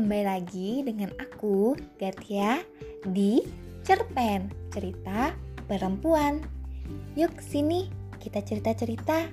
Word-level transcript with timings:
kembali 0.00 0.24
lagi 0.24 0.80
dengan 0.80 1.12
aku, 1.20 1.76
Gatia, 2.00 2.64
di 3.04 3.44
Cerpen, 3.84 4.48
cerita 4.72 5.36
perempuan. 5.68 6.40
Yuk 7.20 7.36
sini, 7.44 7.84
kita 8.16 8.40
cerita-cerita. 8.40 9.28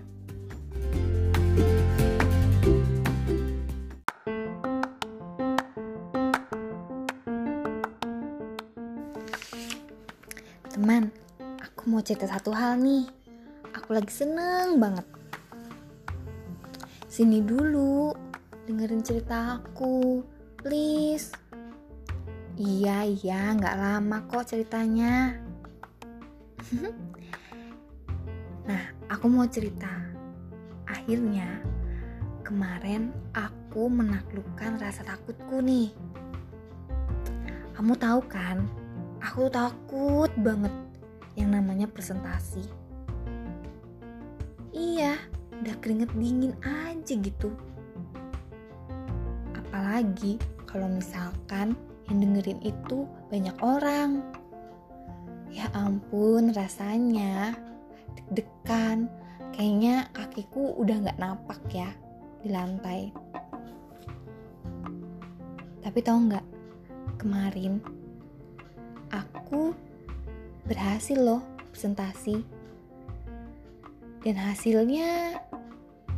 Teman, 10.75 11.07
aku 11.63 11.81
mau 11.87 12.03
cerita 12.03 12.27
satu 12.27 12.51
hal 12.51 12.75
nih. 12.83 13.07
Aku 13.71 13.95
lagi 13.95 14.11
seneng 14.11 14.83
banget. 14.83 15.07
Sini 17.07 17.39
dulu, 17.39 18.11
dengerin 18.67 18.99
cerita 18.99 19.63
aku, 19.63 20.35
please. 20.61 21.31
Iya, 22.57 23.05
iya, 23.05 23.53
nggak 23.53 23.77
lama 23.77 24.17
kok 24.25 24.49
ceritanya. 24.49 25.37
nah, 28.69 28.83
aku 29.13 29.25
mau 29.29 29.45
cerita. 29.45 29.89
Akhirnya, 30.89 31.61
kemarin 32.41 33.13
aku 33.37 33.85
menaklukkan 33.85 34.81
rasa 34.81 35.05
takutku 35.05 35.61
nih. 35.61 35.93
Kamu 37.77 37.93
tahu 37.93 38.25
kan, 38.25 38.65
aku 39.21 39.53
takut 39.53 40.33
banget 40.41 40.73
yang 41.37 41.53
namanya 41.53 41.85
presentasi. 41.85 42.65
Iya, 44.73 45.21
udah 45.61 45.75
keringet 45.77 46.09
dingin 46.17 46.57
aja 46.65 47.13
gitu. 47.13 47.53
Apalagi 49.87 50.35
kalau 50.67 50.91
misalkan 50.91 51.71
yang 52.11 52.19
dengerin 52.19 52.59
itu 52.59 53.07
banyak 53.31 53.55
orang. 53.63 54.19
Ya 55.47 55.71
ampun, 55.71 56.51
rasanya 56.51 57.55
deg-degan. 58.19 59.07
Kayaknya 59.55 60.11
kakiku 60.11 60.75
udah 60.75 61.07
gak 61.07 61.15
napak 61.23 61.63
ya 61.71 61.87
di 62.43 62.51
lantai. 62.51 63.15
Tapi 65.79 65.99
tau 66.03 66.19
nggak, 66.19 66.45
kemarin 67.15 67.79
aku 69.15 69.71
berhasil 70.67 71.15
loh 71.15 71.39
presentasi. 71.71 72.43
Dan 74.19 74.35
hasilnya 74.35 75.39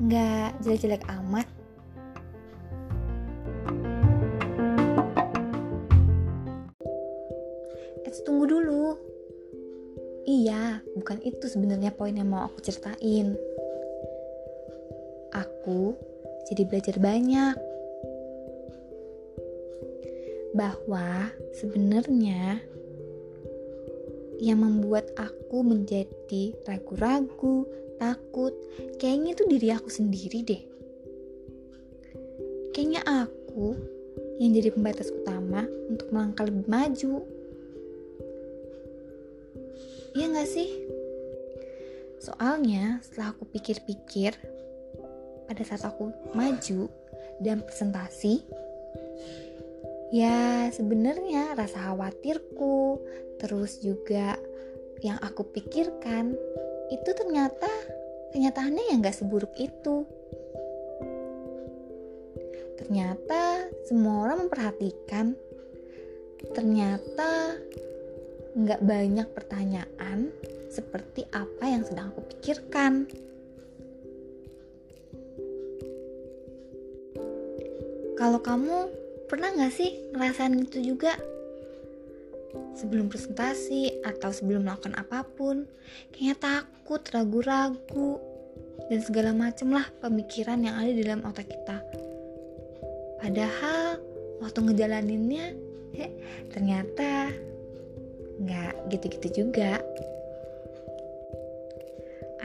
nggak 0.01 0.57
jelek-jelek 0.65 1.05
amat. 1.21 1.58
Bukan 11.19 11.35
itu 11.35 11.51
sebenarnya 11.51 11.91
poin 11.91 12.15
yang 12.15 12.31
mau 12.31 12.47
aku 12.47 12.63
ceritain. 12.63 13.35
Aku 15.35 15.99
jadi 16.47 16.63
belajar 16.63 16.95
banyak 16.95 17.59
bahwa 20.55 21.27
sebenarnya 21.59 22.63
yang 24.39 24.63
membuat 24.63 25.11
aku 25.19 25.59
menjadi 25.59 26.55
ragu-ragu, 26.63 27.67
takut, 27.99 28.55
kayaknya 28.95 29.35
itu 29.35 29.43
diri 29.43 29.75
aku 29.75 29.91
sendiri 29.91 30.39
deh. 30.47 30.63
Kayaknya 32.71 33.27
aku 33.27 33.75
yang 34.39 34.55
jadi 34.55 34.71
pembatas 34.71 35.11
utama 35.11 35.67
untuk 35.91 36.15
melangkah 36.15 36.47
lebih 36.47 36.63
maju. 36.71 37.27
Iya 40.15 40.25
gak 40.31 40.47
sih? 40.47 40.98
Soalnya 42.29 43.01
setelah 43.01 43.33
aku 43.33 43.49
pikir-pikir, 43.49 44.37
pada 45.49 45.61
saat 45.65 45.81
aku 45.81 46.13
maju 46.37 46.85
dan 47.41 47.65
presentasi, 47.65 48.45
ya 50.13 50.69
sebenarnya 50.69 51.57
rasa 51.57 51.89
khawatirku, 51.89 53.01
terus 53.41 53.81
juga 53.81 54.37
yang 55.01 55.17
aku 55.25 55.41
pikirkan, 55.41 56.37
itu 56.93 57.09
ternyata 57.17 57.65
kenyataannya 58.29 58.93
yang 58.93 59.01
gak 59.01 59.17
seburuk 59.17 59.57
itu. 59.57 60.05
Ternyata 62.77 63.73
semua 63.89 64.29
orang 64.29 64.45
memperhatikan, 64.45 65.33
ternyata 66.53 67.57
nggak 68.53 68.81
banyak 68.85 69.27
pertanyaan 69.33 70.29
seperti 70.69 71.25
apa 71.33 71.65
yang 71.65 71.83
sedang 71.83 72.13
aku 72.13 72.21
pikirkan. 72.29 73.09
Kalau 78.15 78.39
kamu 78.43 78.77
pernah 79.25 79.49
nggak 79.55 79.73
sih 79.73 80.11
ngerasain 80.13 80.53
itu 80.59 80.93
juga? 80.93 81.17
Sebelum 82.77 83.11
presentasi 83.11 84.03
atau 84.03 84.31
sebelum 84.31 84.63
melakukan 84.63 84.95
apa 84.95 85.23
pun, 85.23 85.67
kayaknya 86.11 86.35
takut, 86.39 87.01
ragu-ragu, 87.11 88.19
dan 88.89 88.99
segala 89.05 89.31
macem 89.31 89.69
lah 89.69 89.85
pemikiran 90.01 90.63
yang 90.65 90.75
ada 90.75 90.91
di 90.91 91.03
dalam 91.05 91.23
otak 91.23 91.47
kita. 91.47 91.77
Padahal 93.19 93.99
waktu 94.41 94.59
ngejalaninnya, 94.65 95.45
he, 95.93 96.07
ternyata 96.51 97.31
nggak 98.39 98.73
gitu-gitu 98.91 99.45
juga. 99.45 99.83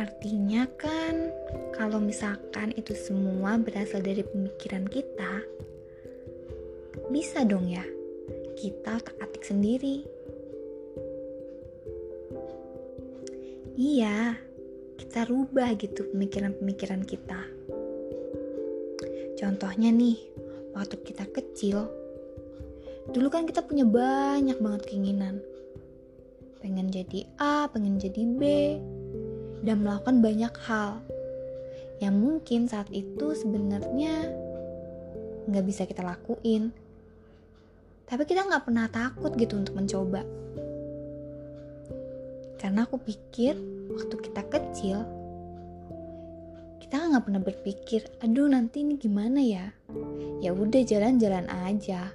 Artinya 0.04 0.68
kan 0.76 1.32
kalau 1.72 1.96
misalkan 1.96 2.76
itu 2.76 2.92
semua 2.92 3.56
berasal 3.56 4.04
dari 4.04 4.20
pemikiran 4.20 4.84
kita, 4.84 5.40
bisa 7.08 7.40
dong 7.48 7.72
ya 7.72 7.80
kita 8.52 9.00
tak 9.00 9.16
atik 9.16 9.48
sendiri. 9.48 10.04
Iya, 13.80 14.36
kita 15.00 15.24
rubah 15.24 15.72
gitu 15.80 16.04
pemikiran-pemikiran 16.12 17.00
kita. 17.08 17.40
Contohnya 19.40 19.88
nih, 19.88 20.20
waktu 20.76 21.00
kita 21.00 21.24
kecil, 21.32 21.88
dulu 23.08 23.32
kan 23.32 23.48
kita 23.48 23.64
punya 23.64 23.88
banyak 23.88 24.60
banget 24.60 24.82
keinginan. 24.84 25.40
Pengen 26.60 26.92
jadi 26.92 27.24
A, 27.40 27.72
pengen 27.72 27.96
jadi 27.96 28.22
B, 28.24 28.42
dan 29.64 29.80
melakukan 29.80 30.20
banyak 30.20 30.54
hal 30.68 31.00
yang 31.98 32.20
mungkin 32.20 32.68
saat 32.68 32.92
itu 32.92 33.32
sebenarnya 33.32 34.28
nggak 35.48 35.64
bisa 35.64 35.88
kita 35.88 36.04
lakuin. 36.04 36.72
Tapi 38.04 38.22
kita 38.28 38.44
nggak 38.44 38.64
pernah 38.68 38.86
takut 38.92 39.32
gitu 39.40 39.56
untuk 39.56 39.80
mencoba. 39.80 40.20
Karena 42.60 42.84
aku 42.84 43.00
pikir 43.00 43.56
waktu 43.92 44.16
kita 44.20 44.42
kecil, 44.48 44.98
kita 46.80 46.96
nggak 46.96 47.24
pernah 47.24 47.42
berpikir, 47.44 48.04
aduh 48.20 48.48
nanti 48.48 48.84
ini 48.84 49.00
gimana 49.00 49.40
ya? 49.40 49.72
Ya 50.40 50.52
udah 50.52 50.84
jalan-jalan 50.84 51.48
aja, 51.48 52.12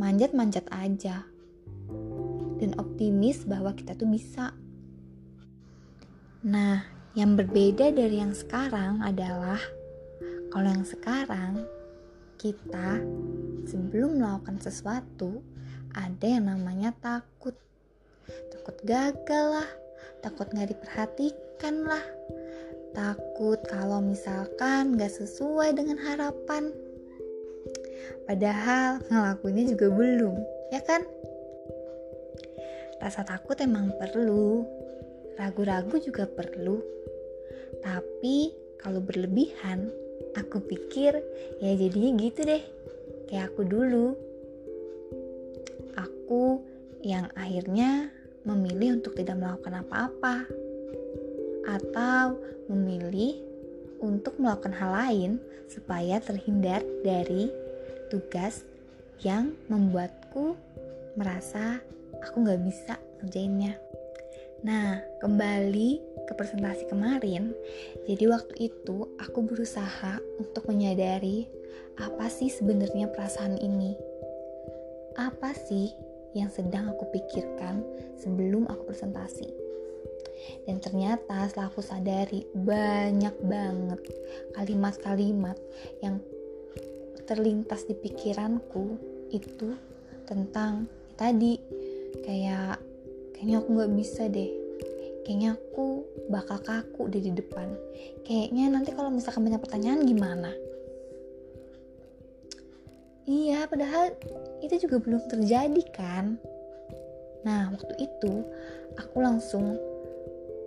manjat-manjat 0.00 0.68
aja, 0.72 1.24
dan 2.60 2.70
optimis 2.76 3.44
bahwa 3.44 3.72
kita 3.72 3.96
tuh 3.96 4.08
bisa. 4.08 4.52
Nah, 6.46 6.86
yang 7.18 7.34
berbeda 7.34 7.90
dari 7.90 8.22
yang 8.22 8.30
sekarang 8.30 9.02
adalah 9.02 9.58
kalau 10.54 10.70
yang 10.70 10.86
sekarang 10.86 11.66
kita 12.38 13.02
sebelum 13.66 14.22
melakukan 14.22 14.62
sesuatu 14.62 15.42
ada 15.98 16.26
yang 16.26 16.46
namanya 16.46 16.94
takut. 17.02 17.58
Takut 18.54 18.76
gagal 18.86 19.46
lah 19.58 19.68
takut 20.22 20.50
nggak 20.50 20.74
diperhatikan 20.74 21.74
lah. 21.86 22.04
Takut 22.94 23.60
kalau 23.68 24.02
misalkan 24.02 24.98
nggak 24.98 25.12
sesuai 25.12 25.76
dengan 25.76 25.98
harapan. 26.00 26.72
Padahal 28.26 29.02
ngelakuinnya 29.08 29.74
juga 29.76 29.86
belum 29.92 30.36
ya 30.70 30.80
kan? 30.84 31.02
Rasa 32.98 33.22
takut 33.22 33.54
emang 33.62 33.94
perlu 33.94 34.66
ragu-ragu 35.38 36.02
juga 36.02 36.26
perlu. 36.26 36.82
Tapi 37.80 38.52
kalau 38.82 38.98
berlebihan 38.98 39.88
aku 40.34 40.58
pikir 40.66 41.14
ya 41.62 41.72
jadinya 41.78 42.10
gitu 42.18 42.40
deh. 42.42 42.62
Kayak 43.30 43.54
aku 43.54 43.62
dulu. 43.62 44.08
Aku 45.94 46.60
yang 47.06 47.30
akhirnya 47.38 48.10
memilih 48.42 48.98
untuk 48.98 49.14
tidak 49.14 49.38
melakukan 49.38 49.86
apa-apa. 49.86 50.44
Atau 51.70 52.42
memilih 52.66 53.38
untuk 54.02 54.38
melakukan 54.42 54.74
hal 54.74 54.90
lain 54.94 55.30
supaya 55.70 56.18
terhindar 56.18 56.82
dari 57.04 57.50
tugas 58.08 58.64
yang 59.20 59.52
membuatku 59.66 60.54
merasa 61.18 61.82
aku 62.22 62.46
nggak 62.46 62.62
bisa 62.62 62.94
ngerjainnya. 63.20 63.87
Nah, 64.66 64.98
kembali 65.22 65.90
ke 66.26 66.32
presentasi 66.34 66.90
kemarin, 66.90 67.54
jadi 68.10 68.26
waktu 68.26 68.74
itu 68.74 69.06
aku 69.22 69.46
berusaha 69.46 70.18
untuk 70.42 70.66
menyadari 70.66 71.46
apa 71.94 72.26
sih 72.26 72.50
sebenarnya 72.50 73.06
perasaan 73.06 73.54
ini. 73.62 73.94
Apa 75.14 75.54
sih 75.54 75.94
yang 76.34 76.50
sedang 76.50 76.90
aku 76.90 77.06
pikirkan 77.14 77.86
sebelum 78.18 78.66
aku 78.66 78.90
presentasi. 78.90 79.46
Dan 80.66 80.82
ternyata 80.82 81.46
setelah 81.46 81.70
aku 81.70 81.82
sadari 81.82 82.42
banyak 82.50 83.34
banget 83.46 84.00
kalimat-kalimat 84.58 85.58
yang 86.02 86.18
terlintas 87.30 87.86
di 87.86 87.94
pikiranku 87.94 88.98
itu 89.30 89.74
tentang 90.26 90.90
tadi 91.14 91.58
kayak 92.26 92.87
kayaknya 93.38 93.62
aku 93.62 93.68
nggak 93.70 93.94
bisa 93.94 94.26
deh. 94.26 94.50
Kayaknya 95.22 95.54
aku 95.54 96.02
bakal 96.26 96.58
kaku 96.58 97.06
deh 97.06 97.22
di 97.22 97.30
depan. 97.30 97.70
Kayaknya 98.26 98.74
nanti 98.74 98.90
kalau 98.90 99.14
misalkan 99.14 99.46
banyak 99.46 99.62
pertanyaan 99.62 100.02
gimana? 100.02 100.50
Iya 103.30 103.70
padahal 103.70 104.18
itu 104.58 104.74
juga 104.82 104.98
belum 104.98 105.22
terjadi 105.30 105.82
kan? 105.94 106.34
Nah 107.46 107.70
waktu 107.70 107.94
itu 108.02 108.42
aku 108.98 109.16
langsung 109.22 109.78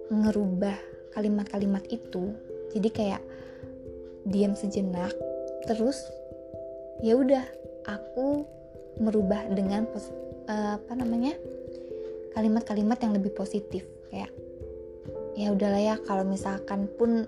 ngerubah 0.08 0.80
kalimat-kalimat 1.12 1.84
itu. 1.92 2.32
Jadi 2.72 2.88
kayak 2.88 3.22
diam 4.24 4.56
sejenak 4.56 5.12
terus 5.68 6.00
ya 7.04 7.20
udah 7.20 7.44
aku 7.90 8.46
merubah 9.02 9.50
dengan 9.52 9.90
pos, 9.90 10.08
uh, 10.48 10.78
apa 10.78 10.94
namanya 10.94 11.34
kalimat-kalimat 12.36 12.98
yang 13.02 13.14
lebih 13.16 13.32
positif 13.36 13.84
kayak 14.10 14.32
ya 15.36 15.52
udahlah 15.52 15.82
ya 15.82 15.96
kalau 16.04 16.28
misalkan 16.28 16.88
pun 17.00 17.28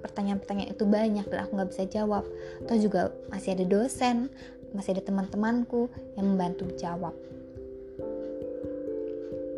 pertanyaan-pertanyaan 0.00 0.72
itu 0.72 0.84
banyak 0.86 1.26
dan 1.26 1.38
aku 1.44 1.50
nggak 1.58 1.70
bisa 1.74 1.84
jawab 1.90 2.24
atau 2.64 2.76
juga 2.78 3.10
masih 3.28 3.58
ada 3.58 3.64
dosen 3.66 4.30
masih 4.70 4.94
ada 4.96 5.02
teman-temanku 5.02 5.90
yang 6.14 6.30
membantu 6.30 6.70
jawab 6.78 7.12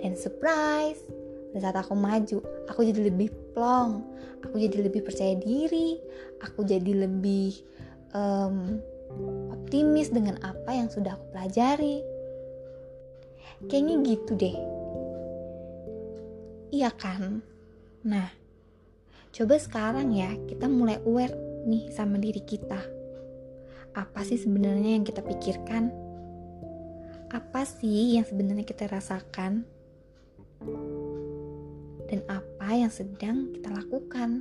dan 0.00 0.16
surprise 0.16 1.04
pada 1.52 1.68
saat 1.68 1.76
aku 1.84 1.94
maju 1.94 2.38
aku 2.66 2.80
jadi 2.88 3.12
lebih 3.12 3.28
plong 3.52 4.02
aku 4.40 4.56
jadi 4.56 4.88
lebih 4.88 5.04
percaya 5.04 5.36
diri 5.36 6.00
aku 6.40 6.64
jadi 6.64 7.06
lebih 7.06 7.60
um, 8.16 8.80
optimis 9.52 10.12
dengan 10.12 10.36
apa 10.44 10.70
yang 10.72 10.88
sudah 10.88 11.16
aku 11.16 11.24
pelajari. 11.32 12.04
Kayaknya 13.68 13.94
gitu 14.04 14.32
deh. 14.36 14.56
Iya 16.72 16.88
kan? 16.88 17.44
Nah, 18.08 18.32
coba 19.28 19.60
sekarang 19.60 20.16
ya 20.16 20.32
kita 20.48 20.72
mulai 20.72 20.96
aware 21.04 21.36
nih 21.68 21.92
sama 21.92 22.16
diri 22.16 22.40
kita. 22.40 22.80
Apa 23.92 24.24
sih 24.24 24.40
sebenarnya 24.40 24.96
yang 24.96 25.04
kita 25.04 25.20
pikirkan? 25.20 25.92
Apa 27.28 27.68
sih 27.68 28.16
yang 28.16 28.24
sebenarnya 28.24 28.64
kita 28.64 28.88
rasakan? 28.88 29.68
Dan 32.08 32.24
apa 32.24 32.68
yang 32.72 32.88
sedang 32.88 33.52
kita 33.52 33.68
lakukan? 33.68 34.40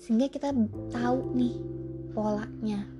Sehingga 0.00 0.32
kita 0.32 0.56
tahu 0.88 1.36
nih 1.36 1.60
polanya 2.16 2.97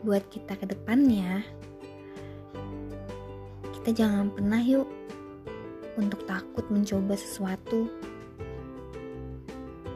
buat 0.00 0.24
kita 0.32 0.56
ke 0.56 0.64
depannya, 0.68 1.44
kita 3.80 4.04
jangan 4.04 4.32
pernah 4.32 4.60
yuk 4.60 4.88
untuk 6.00 6.24
takut 6.24 6.64
mencoba 6.72 7.16
sesuatu. 7.16 7.88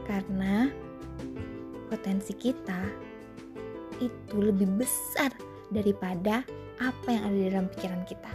Karena 0.05 0.69
potensi 1.89 2.33
kita 2.37 2.81
itu 3.97 4.35
lebih 4.37 4.69
besar 4.77 5.33
daripada 5.73 6.45
apa 6.77 7.07
yang 7.09 7.23
ada 7.25 7.35
di 7.35 7.45
dalam 7.49 7.67
pikiran 7.73 8.03
kita. 8.05 8.31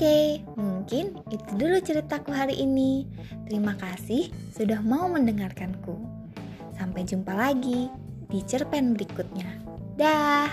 Oke, 0.00 0.40
mungkin 0.90 1.22
itu 1.30 1.46
dulu 1.54 1.78
ceritaku 1.78 2.34
hari 2.34 2.58
ini. 2.66 3.06
Terima 3.46 3.78
kasih 3.78 4.26
sudah 4.50 4.82
mau 4.82 5.06
mendengarkanku. 5.06 5.94
Sampai 6.74 7.06
jumpa 7.06 7.30
lagi 7.30 7.86
di 8.26 8.42
cerpen 8.42 8.98
berikutnya. 8.98 9.46
Dah. 9.94 10.50